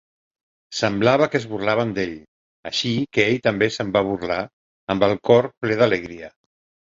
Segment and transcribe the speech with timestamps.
[0.75, 2.15] Semblava que es burlaven d'ell,
[2.69, 4.39] així que ell també se'n va burlar,
[4.95, 6.33] amb el cor ple d'alegria.